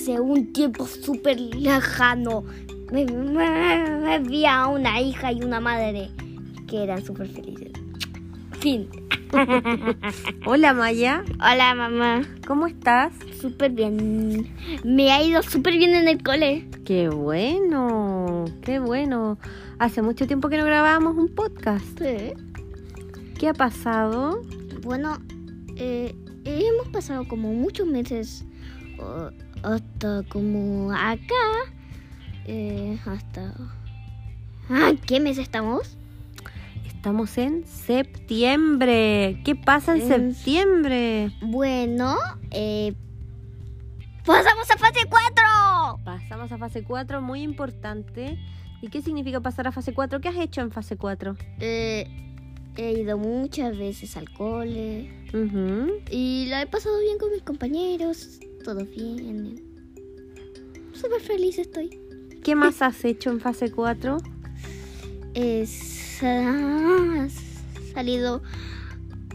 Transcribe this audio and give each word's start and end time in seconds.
hace 0.00 0.18
un 0.18 0.52
tiempo 0.54 0.86
súper 0.86 1.38
lejano 1.38 2.42
me, 2.90 3.04
me- 3.04 4.00
me 4.00 4.18
vi 4.20 4.46
a 4.46 4.66
una 4.66 4.98
hija 5.00 5.30
y 5.30 5.42
una 5.42 5.60
madre 5.60 6.10
que 6.66 6.82
eran 6.82 7.04
súper 7.04 7.28
felices. 7.28 7.70
Fin. 8.60 8.88
Hola 10.46 10.72
Maya, 10.74 11.22
Hola 11.34 11.74
mamá. 11.74 12.22
¿cómo 12.46 12.66
estás? 12.66 13.12
Súper 13.40 13.72
bien. 13.72 14.48
Me 14.84 15.12
ha 15.12 15.22
ido 15.22 15.42
súper 15.42 15.76
bien 15.76 15.94
en 15.94 16.08
el 16.08 16.22
cole. 16.22 16.66
Qué 16.84 17.08
bueno, 17.10 18.46
qué 18.62 18.78
bueno. 18.80 19.38
Hace 19.78 20.00
mucho 20.02 20.26
tiempo 20.26 20.48
que 20.48 20.56
no 20.56 20.64
grabábamos 20.64 21.16
un 21.16 21.28
podcast. 21.28 21.84
Sí. 21.98 22.32
¿Qué 23.38 23.48
ha 23.48 23.54
pasado? 23.54 24.42
Bueno, 24.82 25.18
eh, 25.76 26.14
hemos 26.44 26.88
pasado 26.88 27.28
como 27.28 27.52
muchos 27.52 27.86
meses 27.86 28.44
hasta 29.62 30.22
como 30.28 30.92
acá. 30.92 31.34
eh, 32.46 32.98
hasta... 33.06 33.54
Ah, 34.68 34.92
¿Qué 35.06 35.18
mes 35.20 35.38
estamos? 35.38 35.96
Estamos 36.86 37.36
en 37.38 37.66
septiembre. 37.66 39.40
¿Qué 39.44 39.56
pasa 39.56 39.96
en 39.96 40.02
En- 40.12 40.34
septiembre? 40.34 41.32
Bueno, 41.42 42.16
eh, 42.50 42.94
pasamos 44.24 44.70
a 44.70 44.76
fase 44.76 45.00
4. 45.08 46.00
Pasamos 46.04 46.52
a 46.52 46.58
fase 46.58 46.82
4, 46.84 47.20
muy 47.20 47.42
importante. 47.42 48.38
¿Y 48.82 48.88
qué 48.88 49.02
significa 49.02 49.40
pasar 49.40 49.66
a 49.66 49.72
fase 49.72 49.92
4? 49.92 50.20
¿Qué 50.20 50.28
has 50.28 50.36
hecho 50.36 50.60
en 50.60 50.70
fase 50.70 50.96
4? 50.96 51.36
Eh, 51.58 52.06
he 52.76 52.92
ido 52.92 53.18
muchas 53.18 53.76
veces 53.76 54.16
al 54.16 54.30
cole 54.30 55.10
y 56.10 56.46
la 56.48 56.62
he 56.62 56.66
pasado 56.66 56.98
bien 57.00 57.18
con 57.18 57.30
mis 57.32 57.42
compañeros. 57.42 58.38
Todo 58.64 58.84
bien. 58.86 59.60
Súper 60.92 61.20
feliz 61.20 61.58
estoy. 61.58 61.98
¿Qué 62.42 62.54
más 62.54 62.82
has 62.82 63.04
hecho 63.04 63.30
en 63.30 63.40
fase 63.40 63.70
4? 63.70 64.18
He 65.34 65.66
sa- 65.66 67.28
salido 67.94 68.42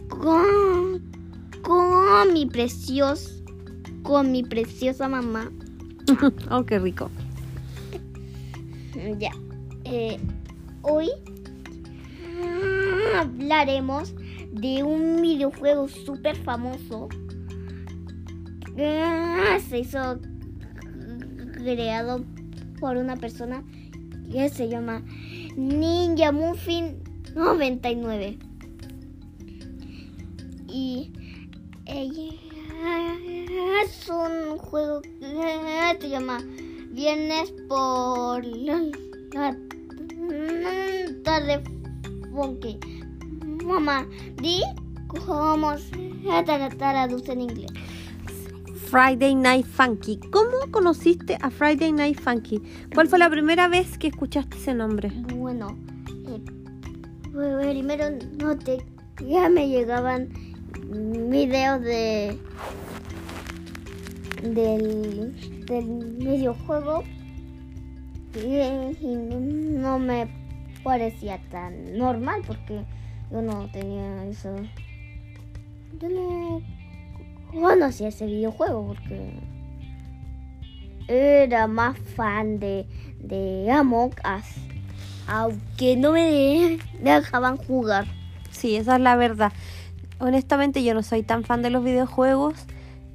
con, 0.10 1.02
con 1.62 2.34
mi 2.34 2.46
precioso, 2.46 3.30
con 4.04 4.32
mi 4.32 4.44
preciosa 4.44 5.08
mamá. 5.08 5.52
oh, 6.52 6.66
qué 6.66 6.80
rico. 6.80 7.10
Ya. 9.20 9.32
Eh, 9.86 10.18
hoy 10.82 11.10
hablaremos 13.16 14.14
de 14.52 14.84
un 14.84 15.22
videojuego 15.22 15.88
súper 15.88 16.36
famoso 16.38 17.10
se 18.76 19.80
hizo 19.80 20.20
creado 21.54 22.24
por 22.80 22.98
una 22.98 23.16
persona 23.16 23.64
que 24.32 24.50
se 24.50 24.68
llama 24.68 25.02
Ninja 25.56 26.32
Muffin 26.32 26.98
99. 27.36 28.38
Y 30.68 31.12
ella 31.86 32.34
es 33.84 34.10
un 34.10 34.58
juego 34.58 35.02
que 35.02 35.98
se 36.02 36.10
llama 36.10 36.40
Viernes 36.92 37.54
por 37.68 38.46
la, 38.46 38.82
tarde 41.24 41.64
funky. 42.32 42.78
Mamá, 43.64 44.06
di 44.42 44.62
cómo 45.08 45.78
se 45.78 45.96
tra- 46.26 46.78
traduce 46.78 47.32
en 47.32 47.42
inglés. 47.42 47.72
Friday 48.86 49.34
Night 49.36 49.66
Funky. 49.66 50.20
¿Cómo 50.32 50.72
conociste 50.72 51.38
a 51.42 51.50
Friday 51.50 51.92
Night 51.92 52.20
Funky? 52.20 52.62
¿Cuál 52.94 53.08
fue 53.08 53.20
la 53.20 53.30
primera 53.30 53.68
vez 53.68 53.98
que 53.98 54.08
escuchaste 54.08 54.58
ese 54.58 54.74
nombre? 54.74 55.10
Bueno, 55.36 55.78
eh, 56.28 56.42
primero 57.72 58.06
noté 58.38 58.86
que 59.16 59.28
ya 59.28 59.50
me 59.50 59.68
llegaban 59.68 60.30
videos 61.30 61.82
de 61.82 62.38
del, 64.44 65.66
del 65.66 66.16
videojuego 66.18 67.04
y, 68.36 68.58
y 69.04 69.16
no, 69.16 69.40
no 69.82 70.00
me 70.00 70.28
parecía 70.84 71.40
tan 71.50 71.98
normal 71.98 72.44
porque 72.46 72.86
yo 73.32 73.42
no 73.42 73.68
tenía 73.72 74.26
eso. 74.28 74.56
Yo 76.00 76.10
no 76.10 76.62
conocía 77.62 78.10
ese 78.10 78.26
videojuego 78.26 78.88
porque 78.88 79.40
era 81.08 81.68
más 81.68 81.98
fan 81.98 82.60
de, 82.60 82.86
de 83.20 83.72
Among 83.72 84.12
Us. 84.12 84.46
Aunque 85.28 85.98
no 85.98 86.12
me 86.12 86.80
dejaban 87.02 87.58
jugar. 87.58 88.06
Sí, 88.52 88.76
esa 88.76 88.96
es 88.96 89.02
la 89.02 89.16
verdad. 89.16 89.52
Honestamente 90.20 90.84
yo 90.84 90.94
no 90.94 91.04
soy 91.04 91.24
tan 91.24 91.44
fan 91.44 91.62
de 91.62 91.70
los 91.70 91.84
videojuegos, 91.84 92.54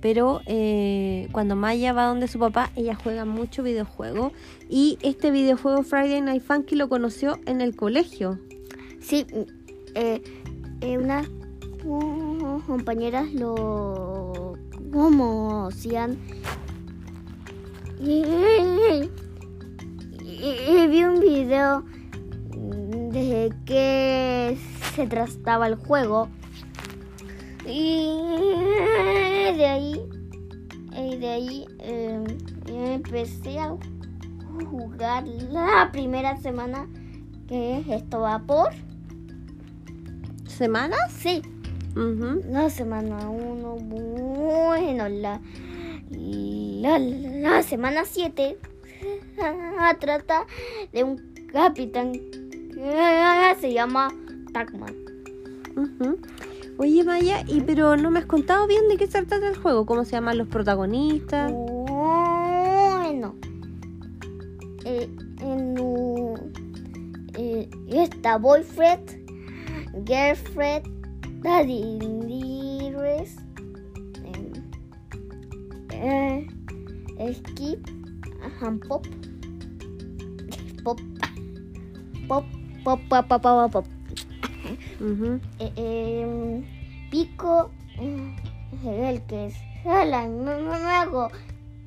pero 0.00 0.40
eh, 0.46 1.28
cuando 1.32 1.56
Maya 1.56 1.92
va 1.92 2.06
donde 2.06 2.28
su 2.28 2.38
papá, 2.38 2.70
ella 2.76 2.94
juega 2.94 3.24
mucho 3.24 3.62
videojuego. 3.62 4.32
Y 4.68 4.98
este 5.02 5.30
videojuego 5.30 5.82
Friday 5.82 6.20
Night 6.20 6.42
Funky 6.42 6.74
lo 6.76 6.88
conoció 6.88 7.38
en 7.46 7.60
el 7.60 7.76
colegio. 7.76 8.38
Sí, 9.00 9.26
eh, 9.94 10.22
eh, 10.80 10.98
unas 10.98 11.26
compañeras 12.66 13.32
lo 13.32 14.54
conocían. 14.92 16.18
Y, 18.00 18.24
y- 20.24 20.86
vi 20.88 21.04
un 21.04 21.20
video 21.20 21.84
de 23.12 23.52
que 23.66 24.56
se 24.94 25.06
trataba 25.06 25.66
el 25.66 25.74
juego. 25.76 26.28
Y 27.66 28.06
de 29.56 29.66
ahí, 29.66 30.00
y 30.96 31.16
de 31.18 31.28
ahí 31.28 31.66
eh, 31.80 32.24
empecé 32.66 33.58
a 33.60 33.76
jugar 34.70 35.26
la 35.28 35.90
primera 35.92 36.36
semana 36.38 36.88
que 37.46 37.84
esto 37.94 38.20
va 38.20 38.38
por. 38.40 38.70
¿Semanas? 40.46 41.00
Sí, 41.18 41.42
La 41.94 42.70
semana 42.70 43.28
1, 43.28 43.76
bueno, 43.76 45.08
la, 45.08 45.40
la, 46.10 46.98
la 46.98 47.62
semana 47.62 48.04
7 48.04 48.58
trata 50.00 50.46
de 50.92 51.04
un 51.04 51.32
capitán 51.52 52.12
que 52.12 53.56
se 53.60 53.72
llama 53.72 54.08
Tacman. 54.52 54.94
Ujú. 55.76 56.18
Oye 56.78 57.04
Maya, 57.04 57.42
y 57.46 57.60
pero 57.60 57.96
no 57.96 58.10
me 58.10 58.20
has 58.20 58.26
contado 58.26 58.66
bien 58.66 58.88
de 58.88 58.96
qué 58.96 59.06
se 59.06 59.22
trata 59.24 59.48
el 59.48 59.56
juego, 59.56 59.84
cómo 59.84 60.04
se 60.04 60.12
llaman 60.12 60.38
los 60.38 60.48
protagonistas. 60.48 61.52
Bueno, 61.52 63.34
eh, 64.84 65.10
en 65.40 65.74
eh, 67.34 67.68
está 67.90 68.38
boyfriend, 68.38 69.10
girlfriend, 70.06 70.99
daddy 71.42 71.98
dearest, 72.28 73.40
eh, 75.90 76.46
eh, 77.18 77.34
skip, 77.34 77.90
and 78.62 78.80
pop, 78.86 79.04
pop, 80.84 81.00
pop, 82.28 82.44
pop, 82.84 83.00
pop, 83.08 83.28
pop, 83.28 83.42
pop, 83.42 83.72
pop. 83.72 83.86
Ujú. 85.00 85.40
Eh, 85.58 85.72
eh, 85.76 86.62
pico, 87.10 87.70
eh, 87.98 88.36
el 88.84 89.22
que 89.22 89.46
es 89.46 89.56
el 89.84 90.14
amigo 90.14 91.28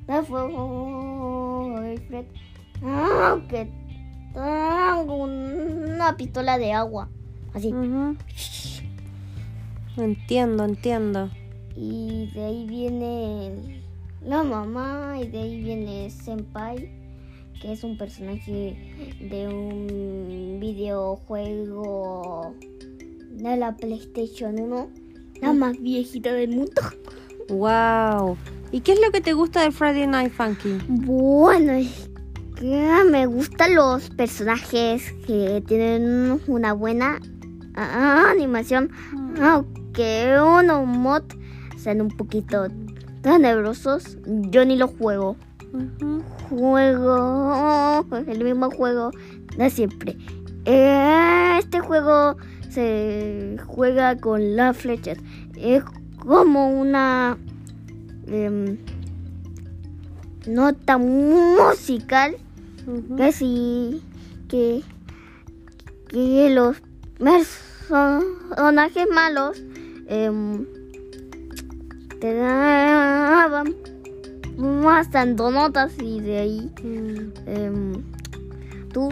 de 0.06 0.20
boyfriend, 0.20 2.26
aunque 2.82 3.68
tengo 4.34 5.14
una 5.14 6.16
pistola 6.16 6.58
de 6.58 6.72
agua, 6.72 7.08
así. 7.54 7.72
Ujú. 7.72 8.16
Entiendo, 9.96 10.64
entiendo. 10.64 11.30
Y 11.76 12.30
de 12.34 12.44
ahí 12.44 12.66
viene 12.66 13.82
la 14.24 14.42
mamá 14.42 15.18
y 15.20 15.28
de 15.28 15.38
ahí 15.38 15.62
viene 15.62 16.10
Senpai, 16.10 16.90
que 17.60 17.72
es 17.72 17.84
un 17.84 17.96
personaje 17.96 18.76
de 19.20 19.48
un 19.48 20.58
videojuego 20.60 22.54
de 23.30 23.56
la 23.56 23.76
PlayStation 23.76 24.58
1, 24.58 24.90
la 25.40 25.52
más 25.52 25.80
viejita 25.80 26.32
del 26.32 26.50
mundo. 26.50 26.82
Wow. 27.48 28.36
¿Y 28.72 28.80
qué 28.80 28.92
es 28.92 29.00
lo 29.00 29.12
que 29.12 29.20
te 29.20 29.32
gusta 29.32 29.62
de 29.62 29.70
Friday 29.70 30.06
Night 30.06 30.32
Funky? 30.32 30.78
Bueno, 30.88 31.72
es 31.72 32.10
que 32.56 33.04
me 33.10 33.26
gustan 33.26 33.74
los 33.74 34.10
personajes 34.10 35.12
que 35.26 35.62
tienen 35.66 36.40
una 36.46 36.72
buena 36.72 37.20
ah, 37.76 38.26
animación, 38.30 38.90
aunque 39.94 40.36
unos 40.40 40.86
mod 40.86 41.22
sean 41.76 42.00
un 42.00 42.08
poquito 42.08 42.66
tenebrosos. 43.22 44.18
Yo 44.26 44.64
ni 44.64 44.76
lo 44.76 44.88
juego. 44.88 45.36
Juego, 46.48 48.04
el 48.26 48.44
mismo 48.44 48.70
juego 48.70 49.12
de 49.56 49.70
siempre. 49.70 50.16
Este 50.64 51.78
juego 51.80 52.36
se 52.70 53.56
juega 53.66 54.16
con 54.16 54.56
las 54.56 54.76
flechas. 54.76 55.18
Es 55.56 55.84
como 56.18 56.70
una 56.70 57.38
em, 58.26 58.78
nota 60.46 60.98
musical 60.98 62.36
que 63.16 63.32
si 63.32 64.02
que, 64.48 64.82
que 66.08 66.50
los 66.50 66.82
personajes 67.18 69.06
malos 69.12 69.62
em, 70.08 70.64
te 72.20 72.34
daban 72.34 73.74
más 74.56 75.10
tanto 75.10 75.50
notas 75.50 75.92
y 76.02 76.20
de 76.20 76.38
ahí 76.38 76.70
Mm. 76.82 77.32
em, 77.46 77.92
tú, 78.92 79.08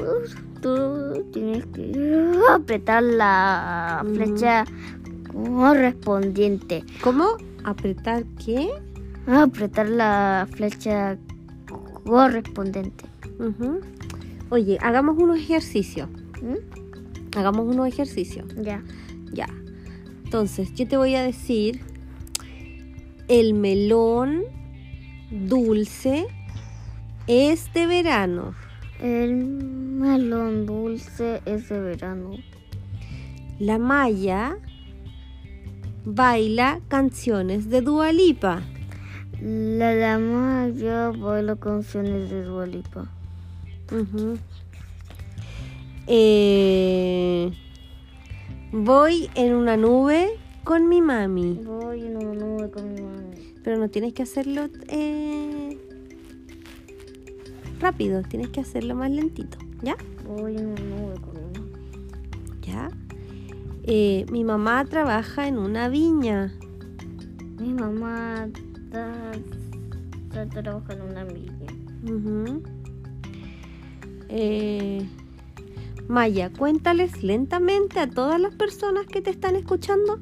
tú 0.60 1.24
tienes 1.32 1.66
que 1.66 2.38
apretar 2.50 3.02
la 3.02 4.04
flecha 4.14 4.64
correspondiente. 5.32 6.84
¿Cómo? 7.02 7.36
¿Apretar 7.64 8.24
qué? 8.44 8.70
Apretar 9.26 9.88
la 9.88 10.46
flecha 10.50 11.16
correspondiente. 12.04 13.04
Oye, 14.50 14.78
hagamos 14.82 15.16
unos 15.18 15.38
ejercicios. 15.38 16.08
¿Mm? 16.42 17.36
Hagamos 17.38 17.66
unos 17.66 17.88
ejercicios. 17.88 18.46
Ya. 18.56 18.82
Ya. 19.32 19.46
Entonces, 20.32 20.72
yo 20.72 20.88
te 20.88 20.96
voy 20.96 21.14
a 21.14 21.22
decir 21.22 21.82
el 23.28 23.52
melón 23.52 24.44
dulce 25.30 26.26
es 27.26 27.70
de 27.74 27.86
verano. 27.86 28.54
El 28.98 29.44
melón 29.44 30.64
dulce 30.64 31.42
es 31.44 31.68
de 31.68 31.78
verano. 31.80 32.30
La 33.58 33.76
malla 33.76 34.56
baila 36.06 36.80
canciones 36.88 37.68
de 37.68 37.82
Dualipa. 37.82 38.62
La 39.38 39.94
dama 39.94 40.70
yo 40.70 41.12
bailo 41.12 41.60
canciones 41.60 42.30
de 42.30 42.42
Dualipa. 42.44 43.04
Eh, 46.06 47.52
voy 48.72 49.30
en 49.34 49.54
una 49.54 49.76
nube 49.76 50.30
con 50.64 50.88
mi 50.88 51.02
mami. 51.02 51.60
Voy 51.64 52.06
en 52.06 52.16
una 52.16 52.32
nube 52.32 52.70
con 52.70 52.94
mi 52.94 53.00
mami. 53.00 53.54
Pero 53.62 53.78
no 53.78 53.88
tienes 53.88 54.14
que 54.14 54.22
hacerlo 54.22 54.68
eh, 54.88 55.78
rápido, 57.78 58.22
tienes 58.22 58.48
que 58.48 58.60
hacerlo 58.60 58.94
más 58.94 59.10
lentito. 59.10 59.58
¿Ya? 59.82 59.96
Voy 60.26 60.56
en 60.56 60.66
una 60.68 60.80
nube 60.80 61.20
con 61.20 61.34
mi 61.34 61.58
mami. 61.58 61.72
¿Ya? 62.62 62.90
Eh, 63.84 64.26
mi 64.30 64.42
mamá 64.42 64.84
trabaja 64.86 65.46
en 65.46 65.58
una 65.58 65.88
viña. 65.88 66.52
Mi 67.60 67.74
mamá 67.74 68.48
está, 68.74 69.32
está 70.28 70.62
trabajando 70.62 71.04
en 71.04 71.10
una 71.10 71.24
viña. 71.24 71.52
Ujú. 72.04 72.62
Eh, 74.28 75.06
Maya, 76.08 76.50
cuéntales 76.50 77.22
lentamente 77.22 78.00
a 78.00 78.08
todas 78.08 78.40
las 78.40 78.54
personas 78.54 79.06
que 79.06 79.22
te 79.22 79.30
están 79.30 79.56
escuchando 79.56 80.20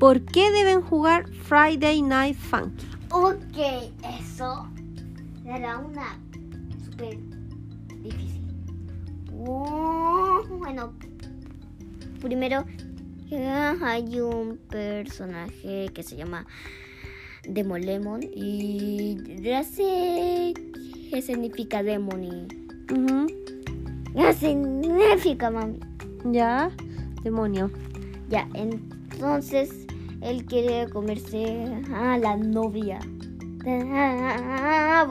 por 0.00 0.24
qué 0.24 0.50
deben 0.50 0.80
jugar 0.80 1.28
Friday 1.28 2.02
Night 2.02 2.36
Funky. 2.36 2.86
Ok, 3.10 3.56
eso 4.20 4.68
será 5.42 5.78
una 5.78 6.18
súper 6.84 7.18
difícil. 8.02 8.44
Uh, 9.32 10.42
bueno, 10.58 10.92
primero 12.20 12.64
hay 13.82 14.20
un 14.20 14.58
personaje 14.70 15.90
que 15.94 16.02
se 16.02 16.16
llama 16.16 16.46
Demolemon 17.48 18.22
y 18.22 19.42
ya 19.42 19.62
sé 19.64 20.54
qué 21.10 21.22
significa 21.22 21.82
Demon 21.82 22.24
y. 22.24 23.47
qué 24.14 24.32
significa 24.34 25.50
mami. 25.50 25.78
Ya, 26.24 26.70
demonio. 27.22 27.70
Ya, 28.28 28.48
entonces 28.54 29.86
él 30.20 30.44
quiere 30.44 30.88
comerse 30.90 31.66
a 31.94 32.18
la 32.18 32.36
novia. 32.36 32.98
Ah. 33.66 35.06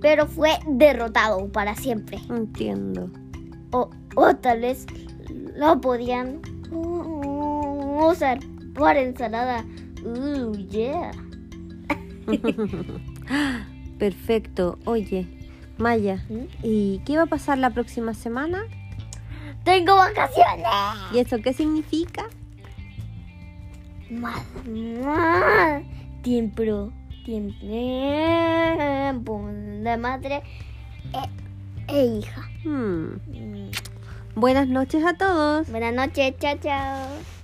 Pero 0.00 0.26
fue 0.26 0.50
derrotado 0.68 1.50
para 1.50 1.74
siempre. 1.74 2.18
Entiendo. 2.28 3.10
O, 3.72 3.90
o 4.14 4.36
tal 4.36 4.60
vez 4.60 4.86
lo 5.56 5.80
podían 5.80 6.40
uh, 6.70 8.06
usar 8.10 8.38
para 8.74 9.00
ensalada. 9.00 9.64
Uh, 10.04 10.52
yeah. 10.68 11.10
Perfecto. 13.98 14.78
Oye, 14.84 15.26
Maya, 15.78 16.24
¿Mm? 16.28 16.44
¿y 16.62 17.00
qué 17.04 17.16
va 17.16 17.24
a 17.24 17.26
pasar 17.26 17.58
la 17.58 17.70
próxima 17.70 18.14
semana? 18.14 18.64
Tengo 19.64 19.96
vacaciones. 19.96 20.66
¿Y 21.12 21.18
eso 21.18 21.38
qué 21.42 21.52
significa? 21.52 22.24
Más, 24.10 24.42
más 25.04 25.82
tiempo, 26.22 26.92
tiempo 27.24 27.56
de 29.82 29.96
madre 29.98 30.42
e, 31.12 31.92
e 31.92 32.04
hija. 32.04 32.48
Hmm. 32.64 33.16
Mm. 33.26 33.70
Buenas 34.36 34.68
noches 34.68 35.04
a 35.04 35.14
todos. 35.14 35.68
Buenas 35.70 35.94
noches, 35.94 36.34
chao, 36.38 36.56
chao. 36.62 37.35